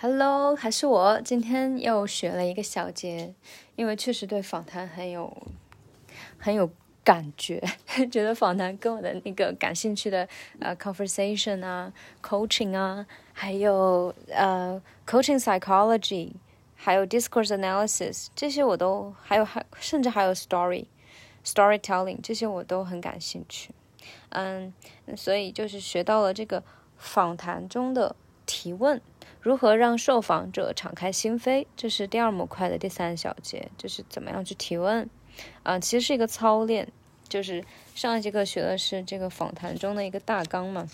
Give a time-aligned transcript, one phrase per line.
[0.00, 3.34] Hello，还是我，今天又学了一个小节，
[3.74, 5.36] 因为确实对访谈很有
[6.38, 6.70] 很有
[7.02, 7.60] 感觉，
[8.08, 10.28] 觉得访谈跟我的那个感兴趣的
[10.60, 11.92] 呃 conversation 啊
[12.22, 16.30] ，coaching 啊，还有呃 coaching psychology，
[16.76, 20.84] 还有 discourse analysis 这些我都还有还甚至还有 story
[21.44, 23.74] storytelling 这些我都很感兴趣，
[24.28, 24.72] 嗯，
[25.16, 26.62] 所以就是学到了这个
[26.96, 28.14] 访谈中的
[28.46, 29.02] 提问。
[29.48, 31.64] 如何让受访者敞开心扉？
[31.74, 35.08] 这是第二模块的第三小节，就是怎么样去提问。
[35.62, 36.86] 啊，其实是一个操练，
[37.30, 40.86] 就是上一节课学的是这个访谈中的一个大纲嘛。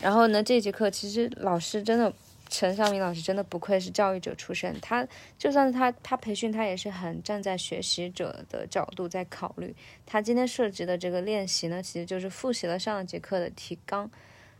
[0.00, 2.10] 然后呢，这节课其实老师真的，
[2.48, 9.76] 陈晓明老师真的不愧是教育者出身，他就算是他他培训他也是很站在学习者的角度在考虑。
[10.06, 14.10] 他今天设置的这个练习呢，其实就是复习了上一节课的提纲，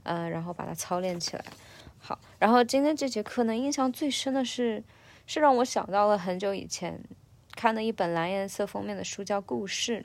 [0.02, 1.42] 呃，然后把它操练起来。
[2.02, 4.82] 好，然后今天这节课呢，印象最深的是，
[5.26, 6.98] 是让我想到了很久以前
[7.54, 10.04] 看的一本蓝颜色封面的书，叫《故事》。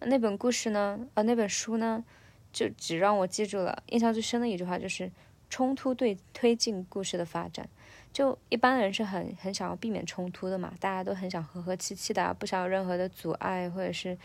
[0.00, 2.02] 那本故事呢，呃，那本书呢，
[2.50, 5.12] 就只让我记住了印象最深的一句话，就是
[5.50, 7.68] 冲突对推进故事的发展。
[8.10, 14.16] 就一般人是很很想要避免冲突的嘛，大家都很想和和气气的，不想有任何的阻碍，或者是。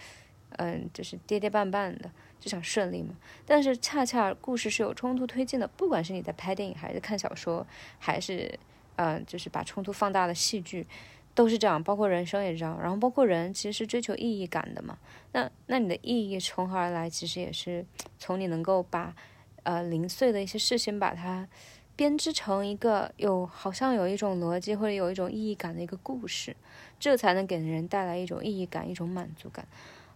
[0.58, 3.16] 嗯，就是跌跌绊绊的，就想顺利嘛。
[3.46, 7.66] 但是恰恰故事是有冲突推进的，不管是你在拍电影，还是看小说，
[7.98, 8.60] 还是
[8.96, 10.86] 嗯，就是把冲突放大的戏剧，
[11.34, 11.84] 都是这样。
[11.84, 12.80] 包括人生也是这样。
[12.82, 14.98] 然后包括人其实是追求意义感的嘛。
[15.34, 17.10] 那那你的意义从何而来？
[17.10, 17.86] 其实也是
[18.18, 19.16] 从你能够把
[19.64, 21.48] 呃零碎的一些事情把它
[21.96, 26.56] 编织成一个有好像有一种逻辑或者有一种意义感的一个故事，
[27.00, 29.68] 这才能给人带来一种意义感，一种满足感。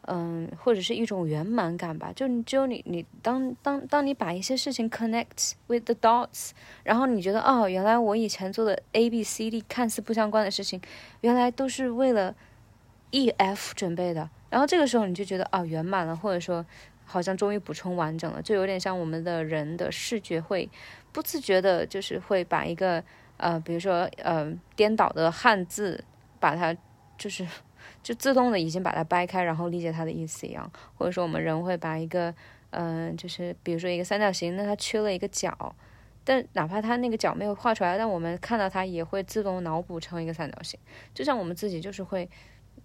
[0.07, 2.11] 嗯，或者是一种圆满感吧。
[2.15, 6.51] 就只有你，你当当当你把一些事情 connect with the dots，
[6.83, 10.81] 然后你觉得哦，原来我以前做的 A B C D 看似不相关的事情，
[11.21, 12.35] 原来都是为了
[13.11, 14.29] E F 准备的。
[14.49, 16.65] 然后这个时候你就觉得哦，圆满了，或者说
[17.05, 20.67] 好像终于补充完整了，就有点像我们的人的视觉会
[21.11, 23.03] 不自觉的，就是会把一个
[23.37, 26.03] 呃，比如说呃颠倒的汉字，
[26.39, 26.75] 把它
[27.17, 27.45] 就是。
[28.03, 32.33] 就自动的已经把它掰开，然后理解它的意思一样，或者说我们人会把一个，
[32.71, 35.75] 嗯，就是比如说一个三角形，那它缺了一个角，
[36.23, 40.79] 但哪怕它那个角没有画出来，但我们看到它也会自动脑补成一个三角形，
[41.13, 42.27] 就像我们自己就是会，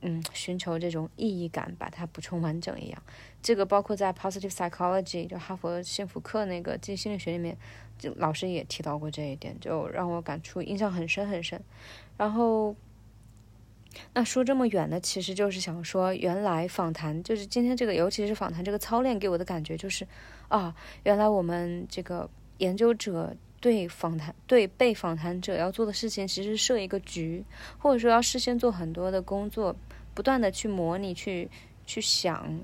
[0.03, 3.03] 嗯，寻求这种意义感，把它补充完整一样。
[3.43, 7.57] 这个包括在 positive psychology 就哈佛幸福课那个心理学里面，
[7.99, 11.59] 就老师也提到过这一点，就让我感触印象很深很深，
[12.19, 12.77] 然后。
[14.13, 20.07] 那说这么远呢，其实就是想说，原来访谈就是今天这个，尤其是访谈这个操练给我的感觉就是，
[20.49, 20.75] 啊，
[21.05, 27.45] 原来我们这个研究者对访谈对被访谈者要做的事情，其实设一个局，
[27.79, 29.75] 或者说要事先做很多的工作，
[30.15, 31.49] 不断的去模拟，去
[31.87, 32.59] 去想，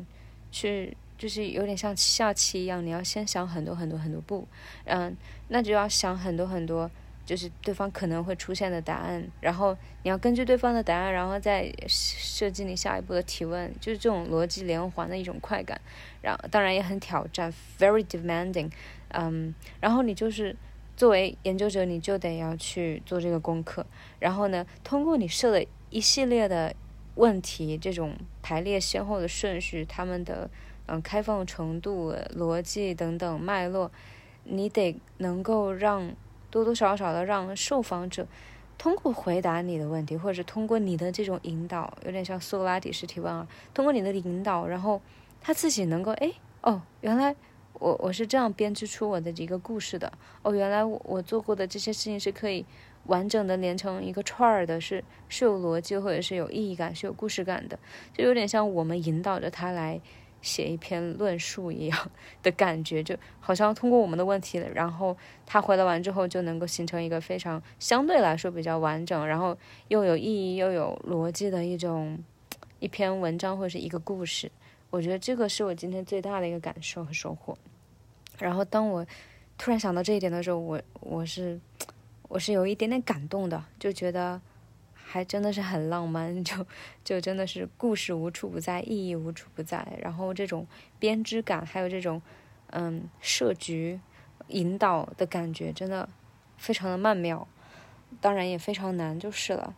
[0.50, 4.46] 去就是有点像下棋一样，你要先想很多很多很多步，
[4.84, 5.16] 嗯，
[5.48, 6.90] 那就要想很多很多。
[7.24, 15.80] 就是对方可能会出现的答案，然后你要根据对方的答案，然后再设计你下一步的提问，就是这种逻辑连环的一种快感，
[16.20, 18.70] 然当然也很挑战，very demanding，
[19.10, 20.56] 嗯，然后你就是
[20.96, 23.86] 作为研究者，你就得要去做这个功课，
[24.18, 26.74] 然后呢，通过你设的一系列的
[27.14, 30.50] 问题，这种排列先后的顺序，他们的
[30.86, 33.92] 嗯开放程度、逻辑等等脉络，
[34.42, 36.12] 你得能够让。
[36.52, 38.26] 多多少少的让受访者
[38.78, 43.48] 通过回答你的问题，或者通过你的这种引导，有点像苏格拉底式提问啊。
[43.72, 45.00] 通过你的引导，然后
[45.40, 46.30] 他自己能够哎
[46.60, 47.34] 哦，原来
[47.74, 50.12] 我我是这样编织出我的一个故事的。
[50.42, 52.66] 哦，原来我我做过的这些事情是可以
[53.06, 57.78] 完整的连成一个串儿的，是是有逻辑或者是有意义感、是有故事感的，
[58.12, 60.00] 就有点像我们引导着他来。
[60.42, 62.10] 写一篇论述一样
[62.42, 65.16] 的感觉，就好像通过我们的问题，然后
[65.46, 69.56] 他回答完之后，就能够形成一个非常相对来说比较完整，然后
[69.88, 72.18] 又有意义又有逻辑的一种
[72.80, 74.50] 一篇文章或者是一个故事。
[74.90, 77.56] 我觉得这个是我今天最大的一个感受和收获。
[78.38, 79.06] 然后当我
[79.56, 81.58] 突然想到这一点的时候，我我是
[82.28, 84.40] 我是有一点点感动的，就觉得。
[85.12, 86.66] 还真的是很浪漫， 就
[87.04, 90.66] 就真的是故事无处不在，意义无处不在，然后这种
[90.98, 92.22] 编织感，还有这种
[92.70, 94.00] 嗯设局、
[94.48, 96.08] 引导的感觉，真的
[96.56, 97.46] 非常的曼妙，
[98.22, 99.74] 当然也非常难就是了。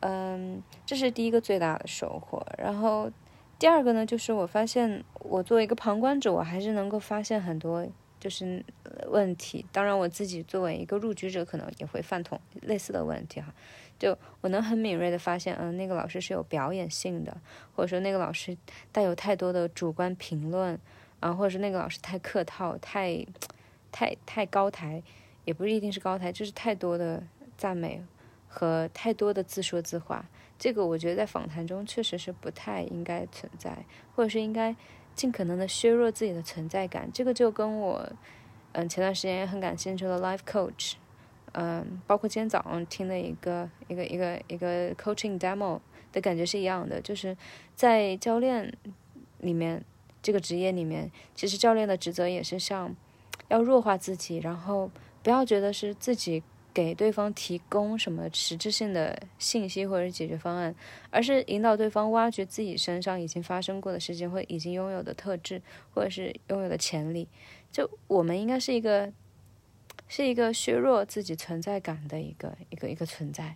[0.00, 2.46] 嗯，这是第一个最大的收获。
[2.58, 3.10] 然后
[3.58, 7.86] 第二个呢，就是我发现我作为一个旁观者，我还是能够发现很多。
[8.24, 8.64] 就是
[9.08, 9.66] 问题。
[9.70, 13.52] 当然，我自己作为一个入局者，可能也会犯同类似的问题哈。
[13.98, 17.36] 就我能很敏锐的发现，嗯，那个老师是有表演性的，
[17.76, 18.56] 或者说那个老师
[18.90, 20.80] 带有太多的主观评论，
[21.20, 23.26] 啊，或者是那个老师太客套、太、
[23.92, 25.02] 太、太高台，
[25.44, 27.22] 也不是一定是高台，就是太多的
[27.58, 28.02] 赞美
[28.48, 30.24] 和太多的自说自话。
[30.58, 33.84] 这个我觉得在访谈中确实是不太应该存在，
[34.16, 34.74] 或者是应该
[35.14, 37.10] 尽可能的削弱自己的存在感。
[37.12, 38.12] 这个就跟我，
[38.72, 40.94] 嗯，前段时间也很感兴趣的 life coach，
[41.52, 45.80] 嗯，包括今天早上听的一个一个一个一个 coaching demo
[46.12, 47.36] 的感觉是一样的，就是
[47.74, 48.76] 在教练
[49.38, 49.84] 里面
[50.22, 52.94] 这个职业里面，其实教练的职责也是像
[53.48, 54.90] 要弱化自己，然后
[55.22, 56.42] 不要觉得是自己。
[56.74, 60.74] 给对方提供什么实质性的信息或者解决方案，
[61.10, 65.62] 而是引导对方挖掘自己身上已经发生过的事情或已经拥有的特质，
[65.94, 67.28] 或者是拥有的潜力。
[67.70, 69.12] 就我们应该是一个，
[70.08, 73.54] 是一个削弱自己存在感的一个一个一个存在。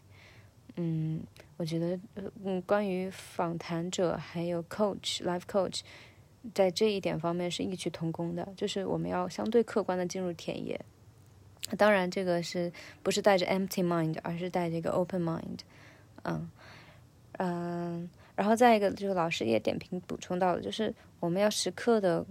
[0.76, 1.20] 嗯，
[1.56, 1.98] 我觉得，
[2.44, 5.80] 嗯，关于访谈者还有 coach life coach，
[6.54, 10.80] 在这一点方面是异曲同工的，就是我们要相对客观的进入田野。
[11.76, 12.72] 当然，这个是
[13.02, 15.58] 不是带着 empty mind，而是带着一个 open mind，
[16.22, 16.50] 嗯
[17.38, 22.24] 嗯，然后再一个就是老师也点评补充到了，就是我们要时刻的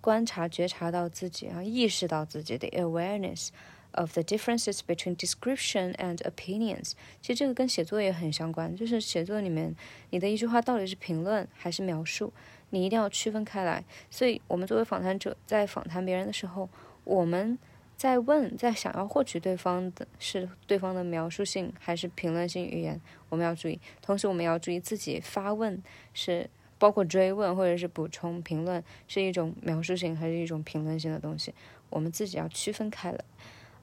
[0.00, 3.48] 观察、觉察到自己，然后意识到自己的 awareness
[3.92, 6.92] of the differences between description and opinions。
[7.20, 9.76] 其实这个跟写作也很相关，就是写作里面
[10.10, 12.32] 你的一句话到底是评论还是描述，
[12.70, 13.84] 你一定要区分开来。
[14.10, 16.68] 所以，我们作为访谈者在访谈别人的时候，
[17.04, 17.58] 我们。
[18.02, 23.80] 在问，在想要获取对方的是对方的描述性还是评论性语言，我们要注意。
[24.00, 25.80] 同时，我们要注意自己发问
[26.12, 26.50] 是
[26.80, 31.54] 包括追问或者是补充评论是一种描述性还是一种评论性的东西，
[31.90, 33.20] 我们自己要区分开来。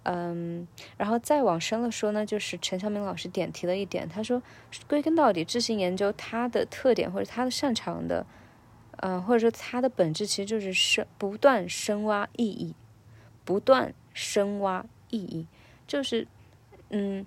[0.04, 0.68] 嗯，
[0.98, 4.44] 然后再往深了说呢，就是陈晓明老师点题了一点，他说，
[4.86, 8.26] 归根到底，知行研究它的特点或者它的擅长的，
[8.98, 12.76] 呃，或者说它的本质其实就是深不断深挖意义，
[13.46, 13.94] 不断。
[14.14, 15.46] 深挖意义，
[15.88, 16.28] 就是，
[16.90, 17.26] 嗯，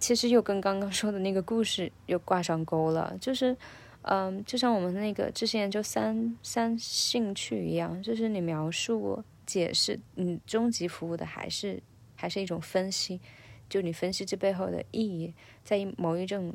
[0.00, 3.16] 其实又跟刚刚说的那个故事又挂上钩了。
[3.20, 3.56] 就是，
[4.02, 11.82] 嗯，就像我们那个之前就三三兴趣一样，就是你描述、解释，你终极服务的还是
[12.16, 13.20] 还是一种分析，
[13.68, 16.54] 就你分析这背后的意义，在某一种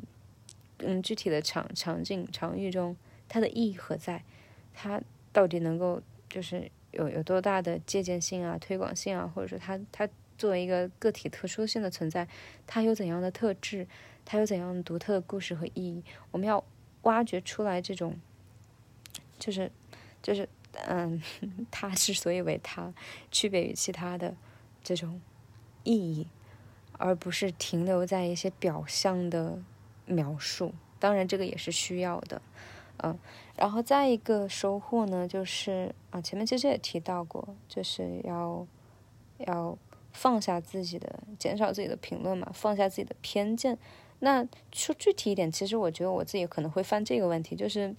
[0.78, 2.96] 嗯具体的场场景场域中，
[3.28, 4.22] 它的意义何在？
[4.74, 5.00] 它
[5.32, 6.70] 到底能够就是。
[6.90, 12.26] 有有多大的借鉴性啊、推广性啊，或者说他他作为一个个体特殊性的存在，
[12.66, 13.86] 他有怎样的特质，
[14.24, 16.04] 他有怎样独特的故事和意义？
[16.30, 16.64] 我们要
[17.02, 18.18] 挖掘出来这种，
[19.38, 19.70] 就是
[20.22, 20.48] 就是
[20.86, 21.22] 嗯，
[21.70, 22.92] 他之所以为他
[23.30, 24.36] 区别于其他的
[24.82, 25.20] 这种
[25.82, 26.26] 意义，
[26.92, 29.58] 而不是停留在一些表象的
[30.06, 30.74] 描述。
[31.00, 32.40] 当然，这个也是需要的。
[33.02, 33.18] 嗯，
[33.56, 38.66] 然后再一个收获呢，就是啊，前面其实也提到过，就是要
[39.38, 39.76] 要
[40.12, 43.78] 放下自己的，减少自己的评论嘛，放下自己的偏见。
[44.20, 47.94] 那说具体一点，其实我觉得我自己可能会犯这个问题，就是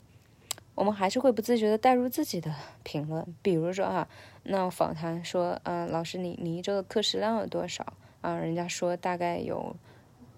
[0.76, 2.54] 我们还是会不自觉的带入自己的
[2.84, 3.26] 评论。
[3.42, 4.08] 比如说啊，
[4.44, 7.94] 那访谈说，嗯，老师你你一周的课时量有多少？
[8.22, 9.76] 啊，人家说大概有。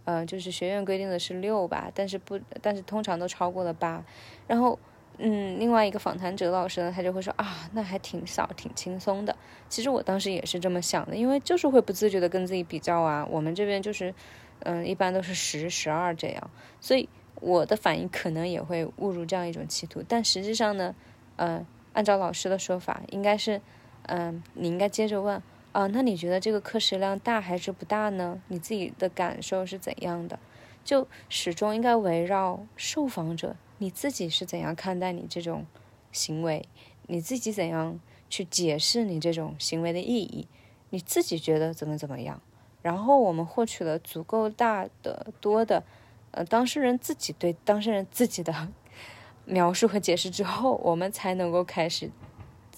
[0.05, 4.03] 呃，就是学院规定的是六吧，但是不，但是通常都超过了八。
[4.47, 4.77] 然后，
[5.17, 9.35] 嗯，另外一个访谈者老师呢，他就会说啊，那还挺少，挺轻松的。
[9.69, 13.27] 其实我当时也是这么想的，因为就是会不自觉的跟自己比较啊。
[13.29, 14.13] 我们这边就是，
[14.61, 17.07] 嗯，一般都是十、十二这样，所以
[17.39, 20.03] 我的反应可能也会误入这样一种歧途。
[20.07, 20.95] 但实际上呢，
[21.35, 23.61] 呃，按照老师的说法，应该是，
[24.07, 25.41] 嗯，你应该接着问。
[25.71, 28.41] 啊，那你觉得这个课时量大还是不大呢？
[28.49, 30.37] 你自己的感受是怎样的？
[30.83, 35.65] 就始终应该围绕受访者，你自己是怎样看待你这种
[36.11, 36.67] 行为？
[37.07, 37.99] 你自己怎样
[38.29, 40.47] 去解释你这种行为的意义？
[40.89, 42.41] 你自己觉得怎么怎么样？
[42.81, 45.83] 然后我们获取了足够大的多的，
[46.31, 48.67] 呃，当事人自己对当事人自己的
[49.45, 52.11] 描述和解释之后，我们才能够开始。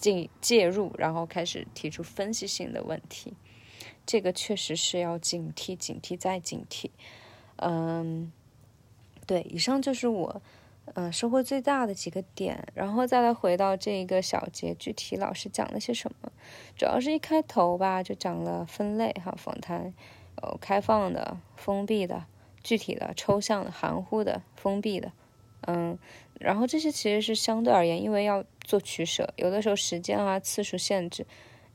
[0.03, 3.33] 进介入，然后开始提出分析性的问题，
[4.05, 6.89] 这个确实是要警惕、警惕再警惕。
[7.55, 8.29] 嗯，
[9.25, 10.41] 对，以上就是我
[10.95, 16.29] 嗯收获最大的几个点，然后再来回到这一个小节，具体老师讲了些什么？
[16.75, 19.93] 主要是一开头吧，就讲了分类哈，访谈
[20.41, 22.25] 有开放的、封闭的、
[22.61, 25.13] 具体的、抽象的、含糊的、封闭的，
[25.61, 25.97] 嗯。
[26.43, 31.25] 然后这些其实是相对而言，因为要做取舍，有的时候时间啊、次数限制，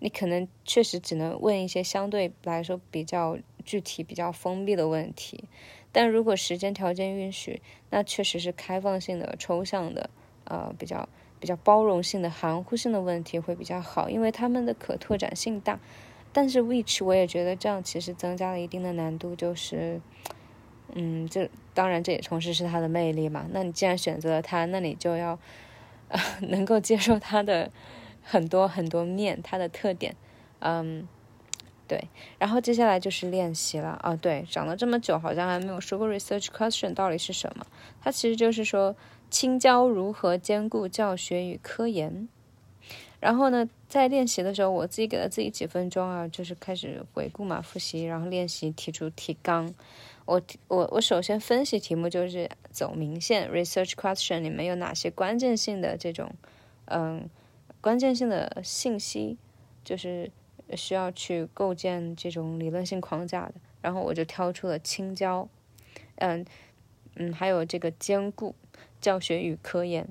[0.00, 5.44] 你可能确实只能问一些相对来说比较具体、比较封闭的问题。
[5.90, 10.10] 但如果时间条件允许，那确实是开放性的、抽象的，
[10.44, 11.08] 呃，比较
[11.40, 15.80] 比较包容性的、含糊性的问题会比较好，因为他们的可拓展性大。
[16.30, 19.98] 但是 which 我也觉得这样其实增加了一定的难度，就是，
[20.95, 23.47] 嗯，这当然这也同时是它的魅力嘛。
[23.52, 25.38] 那你既然选择了它，那你就要，
[26.09, 27.71] 呃， 能够接受它的
[28.23, 30.16] 很多很多面，它的特点，
[30.61, 31.07] 嗯。
[31.87, 32.07] 对，
[32.38, 34.14] 然后接下来就是练习了啊。
[34.14, 37.66] 对，讲了这么久，好像还没有说过 research question 到底是什么。
[38.02, 38.95] 它其实就是说
[39.30, 42.28] 青椒如何兼顾教学与科研。
[43.21, 49.73] 然后呢，在练习的时候，我自己给了自己几分钟啊，就是开始回顾嘛，复习，然后练习提出提纲。
[50.28, 56.30] 我我我首先分析题目，就是走明线 research question 里面有哪些关键性的这种
[56.85, 57.28] 嗯
[57.80, 59.38] 关键性的信息，
[59.82, 60.30] 就是。
[60.76, 65.49] 需要去构建这种理论性框架的，然后我就挑出了青椒，
[66.16, 66.44] 嗯
[67.14, 68.54] 嗯，还有这个兼顾
[69.00, 70.06] 教学与科研，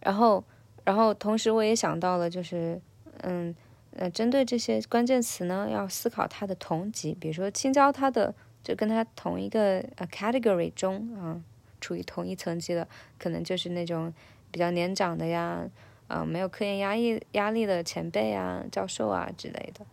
[0.00, 0.42] 然后
[0.82, 2.80] 然后同时我也想到了，就是
[3.22, 3.54] 嗯
[3.92, 11.40] 呃，针对这些关键词呢，要思考它的同级，比如说青椒，它的就跟他同一个呃 category 中啊，
[11.80, 12.86] 处于同一层级的，
[13.18, 14.12] 可能就是那种
[14.50, 15.68] 比较年长的呀。
[16.12, 19.86] 呃，没有科研压力压力的前辈啊、教授啊之类的，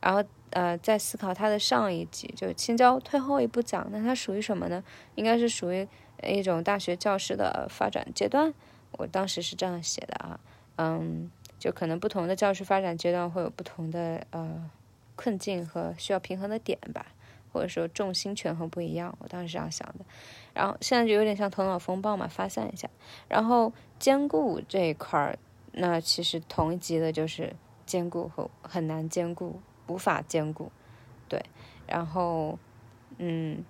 [0.00, 4.84] 然后呃，在思考他的上一级，就青椒退后一步讲，那他属于什么呢？
[5.16, 5.84] 应该是属于
[6.22, 8.54] 一种大学教师的发展阶段。
[8.92, 10.38] 我当时是这样写的啊，
[10.76, 11.28] 嗯，
[11.58, 14.70] 就可能不同的教师发展阶段会有不同的呃
[15.16, 17.06] 困境和需要平衡的点吧，
[17.54, 19.16] 或者说重心权衡不一样。
[19.20, 20.04] 我当时这样想的，
[20.52, 22.90] 然后现在就有点像头脑风暴嘛，发散一下，
[23.28, 25.38] 然后兼顾这一块儿。
[25.76, 27.52] 那其实同一级的就是
[27.84, 30.70] 兼顾和很难兼顾，无法兼顾，
[31.28, 31.44] 对，
[31.88, 32.56] 然后
[33.18, 33.64] 嗯，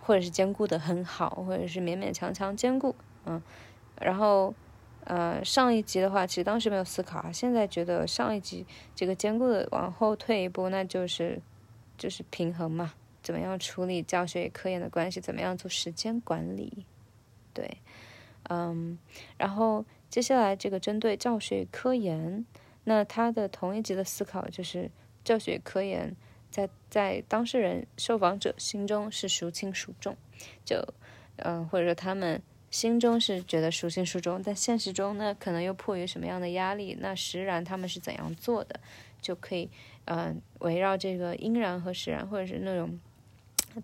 [0.00, 2.94] 或者是兼顾的很好，或者是勉勉强强兼顾，
[3.26, 3.42] 嗯，
[4.00, 4.54] 然后
[5.04, 11.42] 呃上一级的话，其实当时没有思考啊，现在觉得上一级这个兼顾的往后退一步，那就是
[11.98, 12.94] 就是平衡嘛，
[13.30, 16.84] 怎么样处理教学与科研的关系，怎么样做时间管理，
[17.54, 17.78] 对，
[18.48, 18.98] 嗯，
[19.38, 19.84] 然后。
[20.10, 22.44] 接下来，这个针对教学与科研，
[22.82, 24.90] 那他的同一级的思考就是
[25.22, 26.16] 教学与科研
[26.50, 30.16] 在在当事人受访者心中是孰轻孰重，
[30.64, 30.84] 就
[31.36, 36.98] 嗯或者说他们心中是觉得孰轻孰重，但现实中呢可能又迫于什么样的压力？
[37.00, 38.80] 那实然他们是怎样做的？
[39.22, 39.70] 就可以
[40.06, 42.98] 嗯围绕这个应然和实然，或者是那种。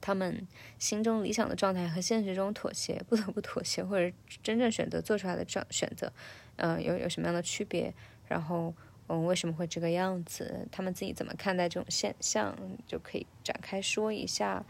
[0.01, 0.47] 他们
[0.79, 6.13] 心中理想的状态和现实中妥协，不得不妥协，或者真正选择做出来的选选择，
[6.57, 7.93] 嗯，有有什么样的区别？
[8.29, 8.75] 然后，
[9.09, 10.67] 嗯，为什么会这个样子？
[10.73, 12.57] 他们自己怎么看待这种现象？
[12.87, 14.65] 就可以展开说一下。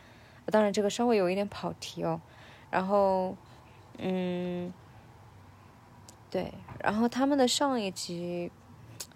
[0.47, 2.21] 当然，这个稍微有一点跑题哦。
[2.71, 3.37] 然后，
[3.99, 4.73] 嗯，
[6.31, 8.53] 对，然后他们的上一集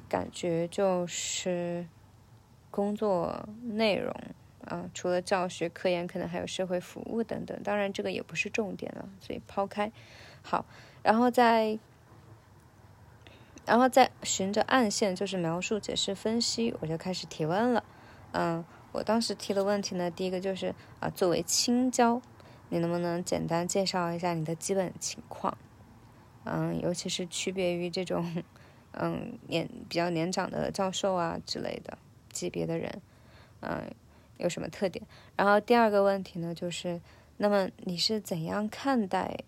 [0.09, 1.87] 感觉就是
[2.71, 4.14] 工作内容。
[4.71, 7.61] 啊，除了教学、科研，可能还有社会服务等等。
[7.65, 9.91] 当然，这个也不是重点了，所以抛开。
[10.43, 10.65] 好，
[11.03, 11.77] 然后再，
[13.67, 17.83] 然后再循着暗线，就是描述、解释、分析，我就开始提问了。
[18.31, 22.23] 嗯，我当时提的问题呢，第一个就是啊，作为青椒，
[22.69, 25.59] 你能不能简单介绍一下你的基本情况？
[26.45, 28.45] 嗯，尤其是区别于这种
[28.93, 31.99] 嗯年比较年长的教授啊之类的
[32.33, 33.03] 级别的人，
[33.62, 33.91] 嗯。
[34.40, 35.04] 有什么特点？
[35.37, 37.00] 然后第二个问题呢，就是，
[37.37, 39.44] 那么你是怎样看待，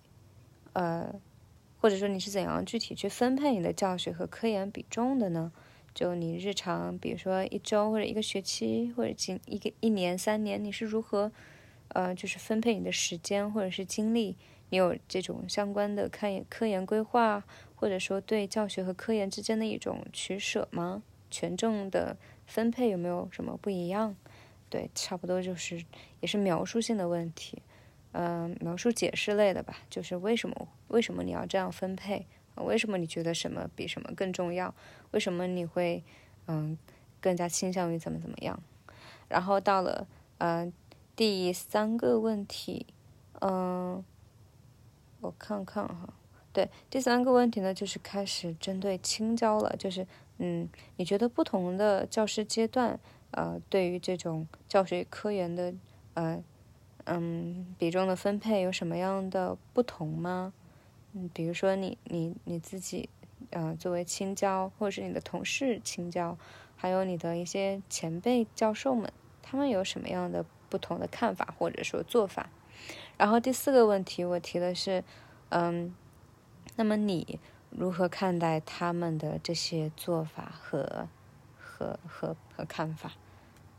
[0.73, 1.13] 呃，
[1.81, 5.51] 或者说你是怎样具体去分配你的教学和科研比重的呢？
[5.95, 11.31] 就你日常，比如说一周或者一个学期或者仅一个一年三年，你是如何，
[11.89, 14.37] 呃，就是分配你的时间或者是精力？
[14.71, 17.45] 你有这种相关的科研科研规划，
[17.75, 21.03] 或者说对教学和科研之间的一种取舍吗？
[21.31, 24.17] 权重的分配有没有什么不一样？
[24.73, 25.85] 对，差不多就是
[26.21, 27.61] 也是描述性的问题，
[28.13, 32.27] 嗯，描述解释类的吧，就是为什么为什么你要这样分配？
[32.55, 34.75] 为什么你觉得什么比什么更重要？
[35.11, 36.03] 为什么你会
[36.47, 36.79] 嗯
[37.21, 38.59] 更加倾向于怎么怎么样？
[39.29, 40.07] 然后到了
[40.39, 40.73] 嗯
[41.15, 42.87] 第三个问题，
[43.43, 44.03] 嗯，
[45.21, 46.15] 我看看哈，
[46.51, 50.07] 对，第三个问题呢就是开始针对青椒了，就是
[50.39, 52.99] 嗯，你觉得不同的教师阶段？
[53.33, 55.75] 呃，对于这种教学科研的，
[56.15, 56.43] 呃，
[57.05, 60.53] 嗯，比重的分配有什么样的不同吗？
[61.13, 63.09] 嗯，比如说你你你自己，
[63.51, 66.39] 呃，作为青椒，或者是你的同事青椒，
[66.77, 69.13] 还有你的一些前辈教授们，
[69.43, 72.49] 他们有什么样的不同的看法或者说做法？
[73.19, 75.05] 然后第四个问题我提的是，
[75.51, 75.95] 嗯，
[76.77, 77.39] 那么你
[77.71, 81.09] 如何看待他们的这些做法和
[81.59, 83.13] 和和和看法？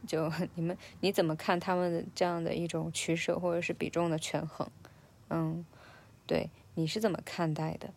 [0.08, 4.68] 就你们你怎么看他们的这样的一种取舍或者是比重的权衡？
[5.30, 5.66] 嗯，
[6.28, 7.90] 对，你是怎么看待的？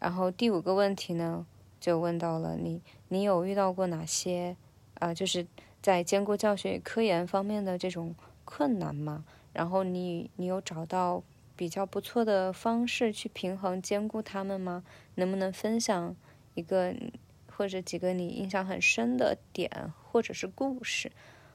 [0.00, 1.46] 然后第五个问题呢，
[1.80, 4.56] 就问到了你，你有遇到过哪些
[4.94, 5.46] 啊，就是
[5.80, 9.24] 在兼顾教学与科研方面的这种困难吗？
[9.52, 11.22] 然后你你有找到
[11.54, 14.82] 比较不错的方式去平衡兼顾他们吗？
[15.14, 16.16] 能不能分享
[16.54, 16.94] 一个
[17.48, 21.12] 或者几个你印象很深的点或者是故事？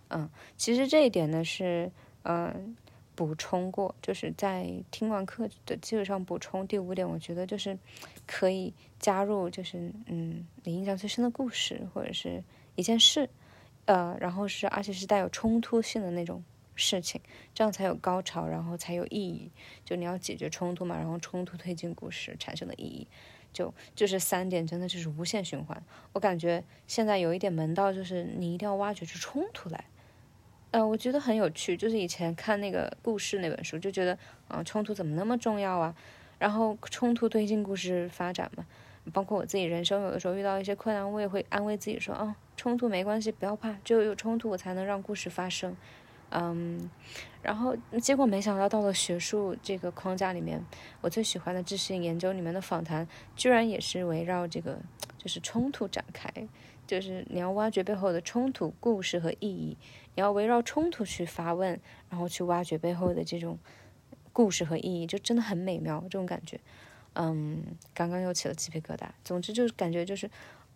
[0.10, 1.92] 嗯，其实这一点呢是
[2.24, 2.76] 嗯
[3.16, 6.68] 补充过，就是在听完课的基础上补充。
[6.68, 7.78] 第五点，我觉得就是
[8.28, 12.44] 可以加入，就是嗯你印象最深的故事或者是
[12.76, 13.30] 一件事，
[13.86, 16.44] 呃，然后是而且是带有冲突性的那种。
[16.82, 17.20] 事情，
[17.54, 19.52] 这样才有高潮，然后才有意义。
[19.84, 23.06] 就你要解决冲突嘛，然后冲突推进故事产生的意义，
[23.52, 25.84] 就就是三点，真的就是无限循环。
[26.14, 29.84] 我感觉现在有一点门道，就是你一定要挖掘出冲突来。
[30.72, 35.96] 呃，我觉得很有趣，就是以前看那个故事那本书，就觉得啊，冲突怎么那么重要啊？
[36.38, 38.66] 然后冲突推进故事发展嘛，
[39.12, 45.76] 包括我自己人生，有的时候遇到一些困难，我也会安慰自己说，哦，冲突没关系，不要怕，只有有冲突，我才能让故事发生。
[46.32, 46.90] 嗯，
[47.42, 50.64] 然后结果没想到到了学术这个框架里面，
[51.02, 54.78] 我最喜欢的知识性研究里面的访谈，居然也是围绕这个
[55.18, 56.32] 就是冲突展开，
[56.86, 59.76] 就是你要挖掘背后的冲突故事和意义，
[60.20, 63.58] 你要围绕冲突去发问，然后去挖掘背后的这种
[64.34, 66.60] 故事和意义，就真的很美妙这种感觉。
[67.14, 69.08] 嗯，刚刚又起了鸡皮疙瘩。
[69.24, 70.30] 总之就是感觉就是。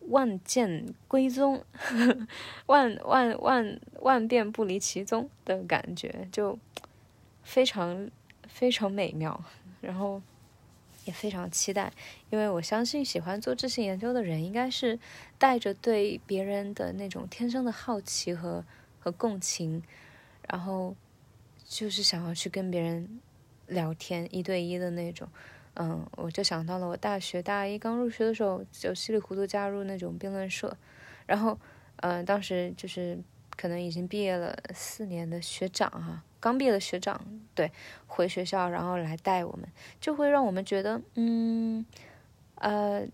[0.09, 1.63] 万剑归宗，
[2.67, 6.59] 万万万万变不离其宗的感觉，就
[7.41, 8.09] 非常
[8.45, 9.41] 非常美妙，
[9.79, 10.21] 然后
[11.05, 11.89] 也非常期待，
[12.29, 14.99] 因为我相信喜欢做知识研究的人，应该是
[15.37, 18.65] 带着对别人的那种天生的好奇和
[19.03, 19.83] 和共情，
[20.47, 20.95] 然后
[21.65, 23.19] 就是想要去跟别人
[23.67, 25.27] 聊天，一对一的那种。
[25.73, 30.77] 嗯，我就想到了我大学大一刚入学的时候，就稀里糊涂加入那种辩论社，
[31.25, 31.59] 然后，
[31.97, 33.19] 嗯，当时就是
[33.57, 37.19] 可能已经毕业了四年的学长哈，刚毕业的学长，
[37.53, 37.71] 对，
[38.07, 39.67] 回学校然后来带我们，
[39.99, 41.85] 就会让我们觉得，嗯，
[42.55, 43.05] 呃，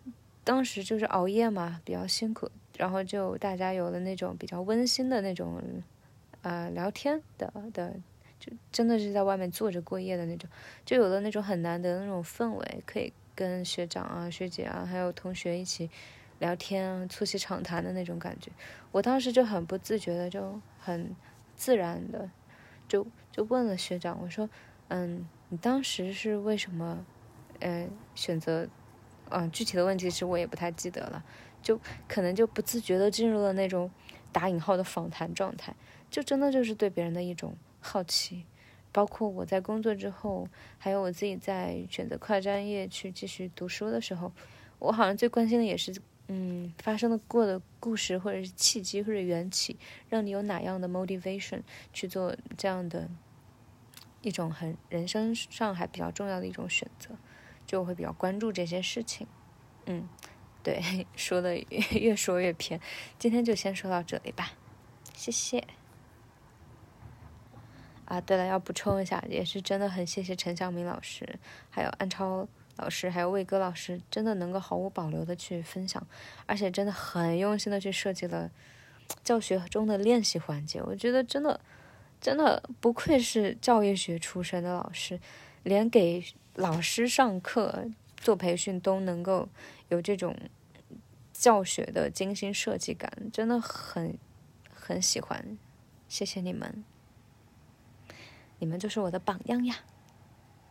[0.44, 5.62] 当时就是熬夜嘛，比较辛苦，然后就大家有了那种比较温馨的那种，
[6.44, 7.94] 呃，聊天的的。
[8.40, 10.50] 就真的是在外面坐着过夜的那种，
[10.86, 15.90] 就有了那种很难得的那种氛围，可以跟学长啊、学姐啊，还有同学一起
[16.40, 18.50] 聊天啊、促膝长谈的那种感觉。
[18.94, 21.14] 我当时就很不自觉的，就很
[21.58, 22.32] 自然的，
[22.88, 24.50] 就就问了学长，我说
[24.88, 27.06] ：“嗯，你当时是为什么，
[27.60, 28.66] 嗯，选择，
[29.32, 31.22] 嗯，具体的问题其实我也不太记得了，
[31.62, 33.90] 就可能就不自觉的进入了那种
[34.32, 35.76] 打引号的访谈状态，
[36.10, 38.44] 就真的就是对别人的一种。”好奇，
[38.92, 44.34] 包括我在工作之后，还有我自己在选择跨专业去继续读书的时候，
[44.80, 45.96] 我好像最关心的也是，
[46.28, 49.78] 嗯，发生的过的故事，或者是契机或者缘起，
[50.10, 51.62] 让你有哪样的 motivation
[51.94, 53.10] 去做这样的
[54.22, 57.12] 一种很人生上还比较重要的一种选择，
[57.66, 59.26] 就会比较关注这些事情。
[59.86, 60.10] 嗯，
[60.64, 62.80] 对， 说的越越说越偏，
[63.18, 64.52] 今天就先说到这里吧，
[65.14, 65.66] 谢谢。
[68.06, 71.38] 啊，对了，要补充一下，也是真的很谢谢陈晓明老师，
[71.70, 76.06] 还有安超老师，还有魏哥老师，真的能够毫无保留的去分享，
[76.48, 78.50] 而且真的很用心的去设计了
[79.24, 80.82] 教学中的练习环节。
[80.82, 81.60] 我觉得真的，
[82.20, 85.20] 真的不愧是教育学出身的老师，
[85.62, 87.86] 连给老师上课
[88.20, 89.50] 做培训都能够
[89.88, 90.36] 有这种
[91.34, 94.18] 教学的精心设计感，真的很
[94.72, 95.58] 很喜欢，
[96.08, 96.84] 谢谢你们。
[98.60, 99.78] 你们就是我的榜样呀！